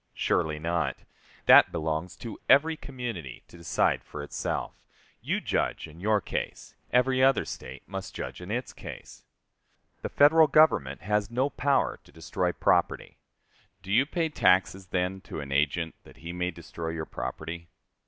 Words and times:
Surely 0.15 0.57
not; 0.57 1.03
that 1.45 1.71
belongs 1.71 2.15
to 2.15 2.39
every 2.49 2.75
community 2.75 3.43
to 3.47 3.55
decide 3.55 4.03
for 4.03 4.23
itself; 4.23 4.83
you 5.21 5.39
judge 5.39 5.87
in 5.87 5.99
your 5.99 6.19
case 6.19 6.73
every 6.91 7.21
other 7.21 7.45
State 7.45 7.83
must 7.87 8.15
judge 8.15 8.41
in 8.41 8.49
its 8.49 8.73
case. 8.73 9.25
The 10.01 10.09
Federal 10.09 10.47
Government 10.47 11.01
has 11.01 11.29
no 11.29 11.51
power 11.51 11.99
to 12.03 12.11
destroy 12.11 12.51
property. 12.51 13.19
Do 13.83 13.91
you 13.91 14.07
pay 14.07 14.29
taxes, 14.29 14.87
then, 14.87 15.21
to 15.21 15.39
an 15.39 15.51
agent, 15.51 15.93
that 16.03 16.17
he 16.17 16.33
may 16.33 16.49
destroy 16.49 16.89
your 16.89 17.05
property? 17.05 17.67